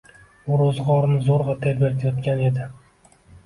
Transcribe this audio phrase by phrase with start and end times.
[0.47, 2.69] U roʻzgʻorni zoʻrgʻa tebratayotgan edi.